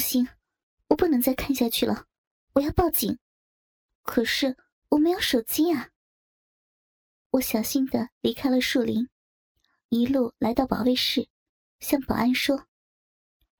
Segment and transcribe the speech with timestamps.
[0.00, 0.26] 行，
[0.88, 2.06] 我不能再看下去了，
[2.54, 3.18] 我要报警。
[4.02, 4.56] 可是
[4.88, 5.90] 我没有手机啊。
[7.32, 9.08] 我小心的离开了树林，
[9.90, 11.28] 一路来到保卫室，
[11.78, 12.64] 向保安说：“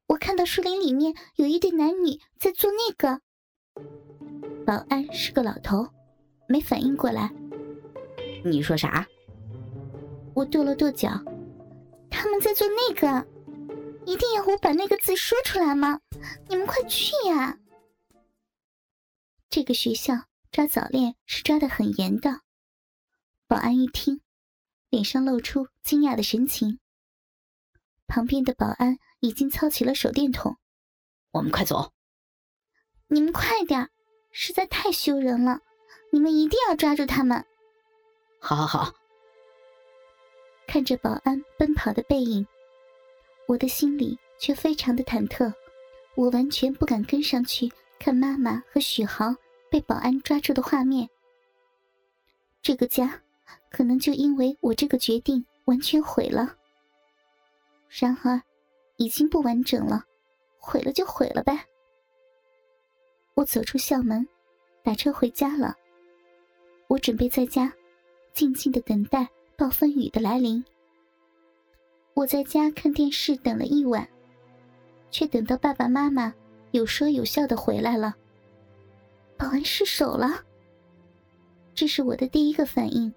[0.09, 3.21] 我看到树林里面有一对男女在做那个。”
[4.67, 5.89] 保安是个老头，
[6.49, 7.33] 没反应过来。
[8.45, 9.07] 你说啥？
[10.35, 11.11] 我跺了跺脚，
[12.11, 13.27] 他们在做那个，
[14.11, 16.01] 一定要我把那个字说出来吗？
[16.49, 17.57] 你们快去呀！
[19.49, 22.41] 这个学校抓早恋是抓的很严的。
[23.47, 24.21] 保安一听，
[24.89, 26.81] 脸上露出惊讶的神情。
[28.09, 30.57] 旁边的保安已经操起了手电筒，
[31.31, 31.93] 我们快走！
[33.07, 33.91] 你们快点，
[34.33, 35.61] 实在太羞人了！
[36.11, 37.47] 你们一定要抓住他们！
[38.41, 38.93] 好好好。
[40.67, 42.45] 看着保安奔跑的背影，
[43.51, 45.53] 我的心里却非常的忐忑。
[46.15, 49.35] 我完全不敢跟上去看妈妈和许豪
[49.69, 51.09] 被保安抓住的画面。
[52.63, 53.21] 这个家
[53.69, 56.57] 可能就因为我这个决定完全毁了。
[57.89, 58.41] 然而，
[58.99, 60.05] 已经不完整了，
[60.61, 61.67] 毁了就毁了呗。
[63.35, 64.25] 我走出校门，
[64.85, 65.75] 打车回家了。
[66.87, 67.73] 我准备在家
[68.33, 69.29] 静静的等待。
[69.57, 70.65] 暴风雨的来临，
[72.15, 74.07] 我在家看电视等了一晚，
[75.11, 76.35] 却等到爸爸妈妈
[76.73, 78.15] 有说有笑的回来了。
[79.39, 80.45] 保安失手了，
[81.75, 83.13] 这是我的第一个反应。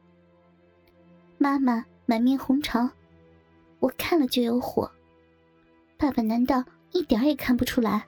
[1.37, 2.89] 妈妈满面红潮，
[3.79, 4.89] 我看了就有火。
[5.97, 8.05] 爸爸难道一点也看不出来？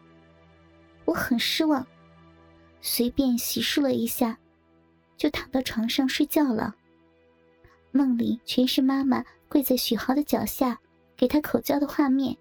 [1.04, 1.86] 我很失望，
[2.80, 4.38] 随便洗漱了一下，
[5.18, 6.76] 就躺到床上睡觉了。
[7.92, 10.80] 梦里全是妈妈跪在许豪的脚下，
[11.16, 12.36] 给他口交的画面。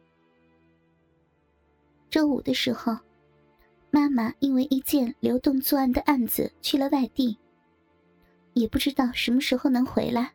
[2.11, 2.97] 周五的时候，
[3.91, 7.39] 妈妈因为一件流动作案的案子去了外地，
[8.53, 10.33] 也不知道什么时候能回来。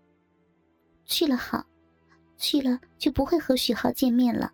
[1.05, 1.65] 去了好，
[2.37, 4.53] 去了就不会和许豪见面了。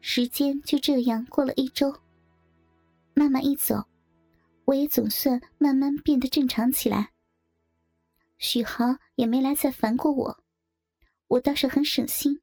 [0.00, 1.94] 时间就这样过了一周，
[3.14, 3.84] 妈妈一走，
[4.64, 7.10] 我也总算慢慢变得正常起来。
[8.38, 10.41] 许豪也没来再烦过我，
[11.32, 12.42] 我倒是很省心。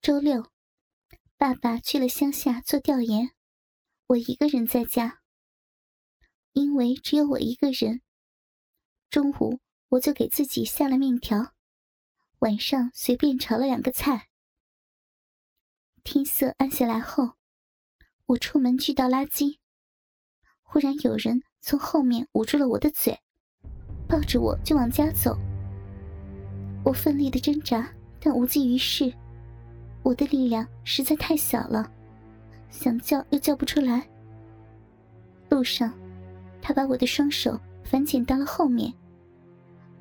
[0.00, 0.52] 周六，
[1.36, 3.32] 爸爸去了乡下做调研，
[4.06, 5.20] 我一个人在家。
[6.52, 8.02] 因为只有我一个人，
[9.10, 9.58] 中午
[9.88, 11.54] 我就给自己下了面条，
[12.38, 14.28] 晚上随便炒了两个菜。
[16.04, 17.32] 天色暗下来后，
[18.26, 19.58] 我出门去倒垃圾，
[20.62, 23.20] 忽然有人从后面捂住了我的嘴。
[24.08, 25.36] 抱着我就往家走，
[26.84, 27.88] 我奋力的挣扎，
[28.20, 29.12] 但无济于事。
[30.02, 31.90] 我的力量实在太小了，
[32.68, 34.06] 想叫又叫不出来。
[35.48, 35.92] 路上，
[36.60, 38.92] 他把我的双手反剪到了后面。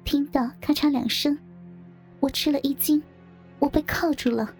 [0.03, 1.37] 听到咔嚓两声，
[2.19, 3.01] 我吃了一惊，
[3.59, 4.53] 我被铐住了。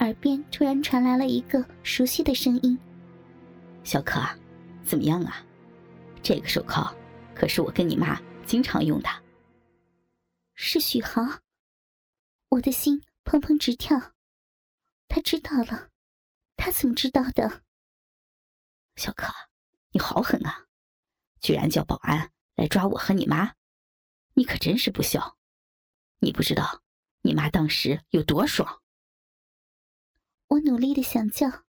[0.00, 2.76] 耳边突然传来了一个熟悉的声音
[3.84, 4.20] ：“小可，
[4.82, 5.36] 怎么样啊？
[6.20, 6.92] 这个手铐。”
[7.34, 9.08] 可是我跟你妈经常用的。
[10.54, 11.40] 是许豪，
[12.50, 14.14] 我的心砰砰直跳。
[15.08, 15.90] 他知道了，
[16.56, 17.64] 他怎么知道的？
[18.96, 19.32] 小可，
[19.90, 20.66] 你好狠啊！
[21.40, 23.54] 居然叫保安来抓我和你妈，
[24.34, 25.38] 你可真是不孝。
[26.20, 26.82] 你不知道
[27.22, 28.82] 你妈当时有多爽。
[30.48, 31.64] 我努力的想叫，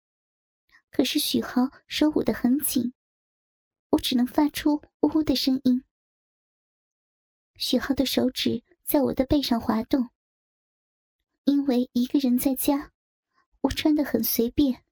[0.90, 2.94] 可是许豪手捂得很紧。
[3.90, 5.84] 我只能发出呜呜的声音。
[7.58, 10.08] 许浩的手指在我的背上滑动。
[11.44, 12.92] 因为一个人在家，
[13.62, 14.82] 我穿得很随便。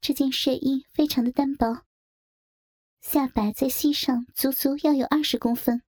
[0.00, 1.84] 这件睡衣非常的单薄，
[3.00, 5.82] 下摆在膝上足足要有二十公分。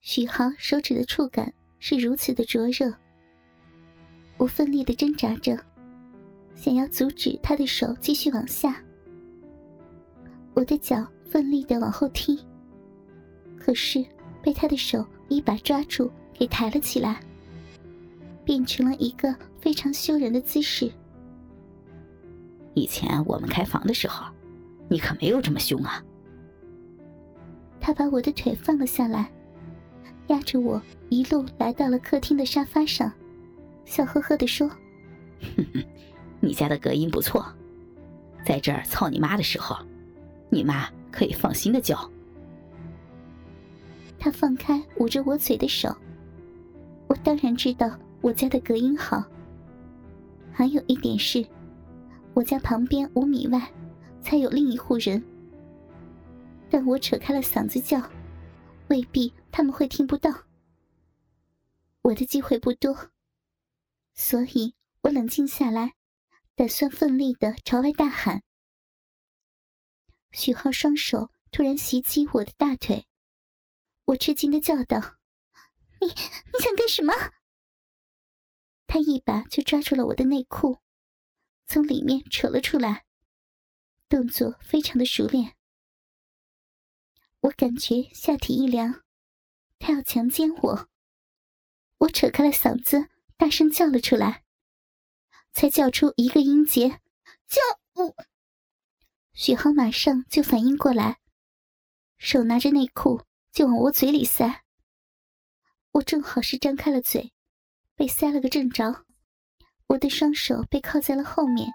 [0.00, 2.94] 许豪手指的触感是如此的灼热，
[4.36, 5.58] 我奋力的挣扎着，
[6.54, 8.82] 想要阻止他的手继续往下。
[10.54, 12.44] 我的脚奋力的往后踢，
[13.68, 14.02] 可是
[14.40, 17.20] 被他的手一把抓住，给抬了起来，
[18.42, 20.90] 变成了一个非常羞人的姿势。
[22.72, 24.24] 以前我们开房的时候，
[24.88, 26.02] 你可没有这么凶啊。
[27.78, 29.30] 他把我的腿放了下来，
[30.28, 30.80] 压着我
[31.10, 33.12] 一路来到了客厅的沙发上，
[33.84, 34.66] 笑呵呵的说
[35.58, 35.84] ：“哼哼，
[36.40, 37.44] 你家的隔音不错，
[38.46, 39.76] 在这儿操你妈的时候。”
[40.48, 42.10] 你妈可以放心的叫。
[44.18, 45.96] 他放开捂着我嘴的手，
[47.08, 49.24] 我当然知道我家的隔音好。
[50.52, 51.46] 还有一点是，
[52.34, 53.72] 我家旁边五米外
[54.20, 55.22] 才有另一户人，
[56.68, 58.02] 但我扯开了嗓子叫，
[58.88, 60.30] 未必他们会听不到。
[62.02, 63.10] 我的机会不多，
[64.14, 65.94] 所以我冷静下来，
[66.56, 68.42] 打算奋力的朝外大喊。
[70.32, 73.06] 许浩双手突然袭击我的大腿，
[74.08, 75.18] 我吃惊的叫道
[76.00, 77.12] ：“你你想干什么？”
[78.88, 80.78] 他一把就抓住了我的内裤，
[81.66, 83.04] 从里面扯了出来，
[84.08, 85.56] 动作非常的熟练。
[87.40, 89.04] 我感觉下体一凉，
[89.78, 90.88] 他要强奸我。
[91.98, 94.42] 我扯开了嗓子，大声叫了出来，
[95.52, 97.02] 才叫出一个音节，
[97.46, 97.60] 叫
[97.92, 98.16] 我。
[99.34, 101.20] 许浩马上就反应过来，
[102.16, 103.27] 手拿着内裤
[103.58, 104.62] 就往我嘴里塞。
[105.90, 107.32] 我正好是张开了嘴，
[107.96, 109.04] 被塞了个正着。
[109.88, 111.68] 我的双手被靠在了后面，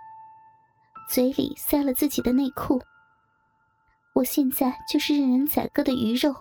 [1.10, 2.82] 嘴里塞了自己的内裤。
[4.16, 6.34] 我现在就是任人宰割的鱼肉。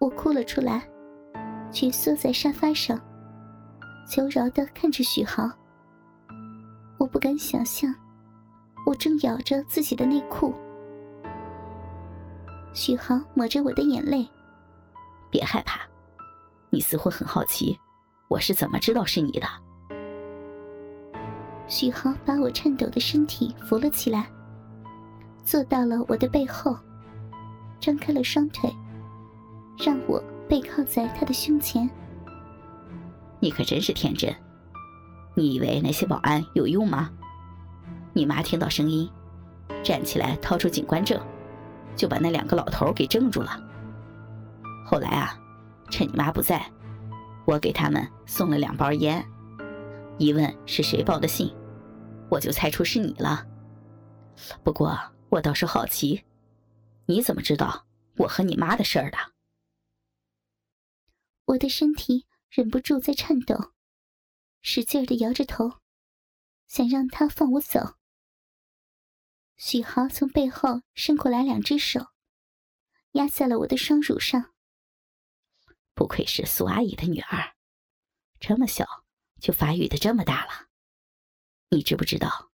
[0.00, 0.86] 我哭了出来。
[1.72, 3.00] 蜷缩在沙发上，
[4.06, 5.50] 求饶的看着许豪。
[6.98, 7.90] 我不敢想象，
[8.84, 10.54] 我正咬着自己的内裤。
[12.76, 14.28] 许豪抹着我的眼泪，
[15.30, 15.80] 别害怕，
[16.68, 17.74] 你似乎很好奇，
[18.28, 19.48] 我是怎么知道是你的。
[21.66, 24.30] 许豪把我颤抖的身体扶了起来，
[25.42, 26.76] 坐到了我的背后，
[27.80, 28.70] 张开了双腿，
[29.78, 30.22] 让我。
[30.48, 31.90] 背靠在他的胸前，
[33.40, 34.32] 你可真是天真！
[35.34, 37.10] 你以为那些保安有用吗？
[38.12, 39.10] 你妈听到声音，
[39.82, 41.20] 站起来掏出警官证，
[41.96, 43.60] 就把那两个老头给镇住了。
[44.86, 45.36] 后来啊，
[45.90, 46.70] 趁你妈不在，
[47.46, 49.26] 我给他们送了两包烟，
[50.18, 51.52] 一问是谁报的信，
[52.30, 53.46] 我就猜出是你了。
[54.62, 54.96] 不过
[55.30, 56.24] 我倒是好奇，
[57.06, 57.86] 你怎么知道
[58.18, 59.16] 我和你妈的事儿的？
[61.46, 63.72] 我的身体忍不住在颤抖，
[64.60, 65.74] 使劲的摇着头，
[66.66, 67.94] 想让他放我走。
[69.56, 72.08] 许豪从背后伸过来两只手，
[73.12, 74.54] 压在了我的双乳上。
[75.94, 77.56] 不愧是苏阿姨的女儿，
[78.38, 79.06] 这么小
[79.40, 80.68] 就发育的这么大了。
[81.70, 82.50] 你知不知道，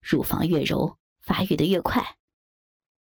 [0.00, 2.16] 乳房越柔，发育的越快？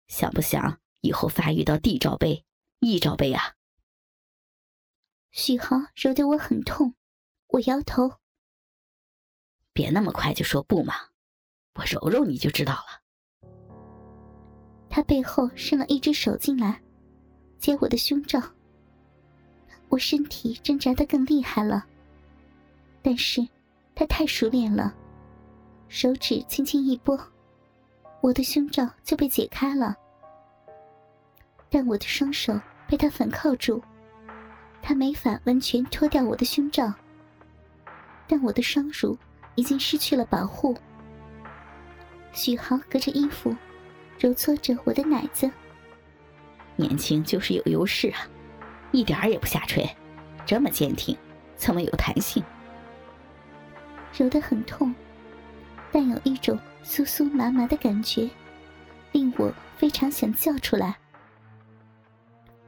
[0.06, 2.46] 想不想以后发育到 D 罩杯、
[2.80, 3.56] E 罩杯啊？
[5.30, 6.94] 许豪揉得我很痛，
[7.48, 8.20] 我摇头。
[9.74, 11.10] 别那么快就说不嘛，
[11.74, 13.02] 我揉揉你就知道了。
[14.98, 16.80] 他背后伸了一只手进来，
[17.56, 18.42] 接我的胸罩。
[19.88, 21.86] 我身体挣扎的更厉害了，
[23.00, 23.46] 但是
[23.94, 24.92] 他太熟练了，
[25.86, 27.16] 手指轻轻一拨，
[28.20, 29.94] 我的胸罩就被解开了。
[31.70, 33.80] 但我的双手被他反铐住。
[34.82, 36.92] 他没法完全脱掉我的胸罩，
[38.26, 39.16] 但我的双乳
[39.54, 40.76] 已经失去了保护。
[42.32, 43.54] 许豪隔着衣服
[44.18, 45.50] 揉搓着我的奶子，
[46.76, 48.26] 年轻就是有优势啊，
[48.92, 49.88] 一点儿也不下垂，
[50.44, 51.16] 这么坚挺，
[51.56, 52.42] 这么有弹性。
[54.12, 54.94] 揉得很痛，
[55.92, 58.28] 但有一种酥酥麻麻的感觉，
[59.12, 60.96] 令我非常想叫出来。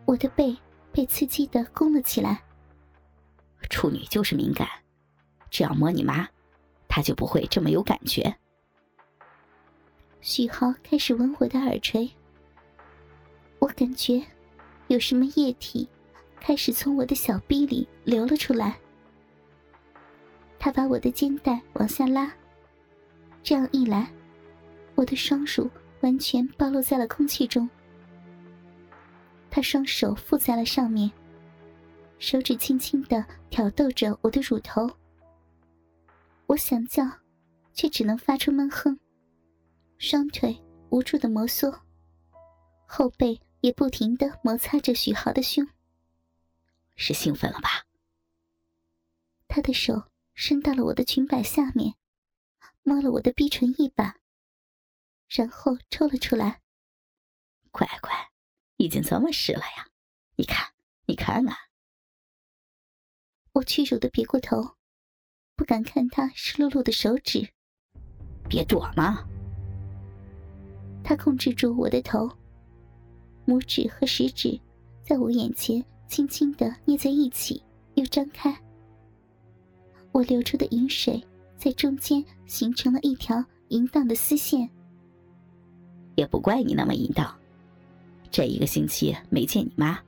[0.04, 0.56] 我的背。
[0.92, 2.42] 被刺激的弓了起来。
[3.68, 4.68] 处女就是敏感，
[5.48, 6.28] 只要摸你妈，
[6.88, 8.36] 她就不会这么有感觉。
[10.20, 12.08] 许豪开始吻我的耳垂，
[13.58, 14.22] 我感觉
[14.88, 15.88] 有什么液体
[16.38, 18.78] 开始从我的小臂里流了出来。
[20.58, 22.30] 他把我的肩带往下拉，
[23.42, 24.12] 这样一来，
[24.94, 25.70] 我的双乳
[26.02, 27.68] 完全暴露在了空气中。
[29.50, 31.10] 他双手附在了上面，
[32.18, 34.88] 手指轻轻的挑逗着我的乳头。
[36.46, 37.10] 我想叫，
[37.72, 38.98] 却只能发出闷哼。
[40.00, 41.82] 双腿无助的摩挲，
[42.86, 45.68] 后背也不停的摩擦着许豪的胸。
[46.96, 47.84] 是兴奋了吧？
[49.46, 51.96] 他的手伸到了我的裙摆下面，
[52.82, 54.16] 摸了我的逼唇一把，
[55.28, 56.62] 然后抽了出来。
[57.70, 58.30] 乖乖。
[58.78, 59.90] 已经这么湿了呀！
[60.36, 60.72] 你看，
[61.04, 61.54] 你看啊！
[63.52, 64.78] 我屈辱的别过头，
[65.54, 67.52] 不敢看他湿漉漉的手指。
[68.48, 69.28] 别躲嘛！
[71.02, 72.30] 他控制住我的头，
[73.46, 74.58] 拇指和食指
[75.02, 77.62] 在我眼前轻轻的捏在一起，
[77.94, 78.56] 又张开。
[80.12, 81.22] 我流出的饮水
[81.56, 84.68] 在中间形成了一条淫荡的丝线。
[86.16, 87.34] 也不怪你那么淫荡，
[88.30, 89.98] 这一个星期没见你妈，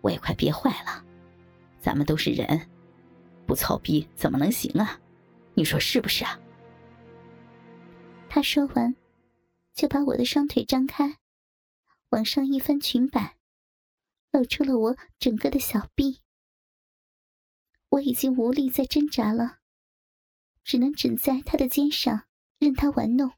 [0.00, 1.02] 我也快憋坏了。
[1.80, 2.60] 咱们都是人，
[3.46, 4.98] 不操逼怎么能行啊？
[5.54, 6.38] 你说是不是啊？
[8.28, 8.94] 他说完，
[9.76, 11.18] 就把我的双腿张开，
[12.08, 13.36] 往上一翻裙摆，
[14.32, 16.22] 露出了我整个的小臂。
[17.90, 19.58] 我已经无力再挣扎了，
[20.64, 22.26] 只能枕在他的肩上，
[22.58, 23.34] 任他玩弄。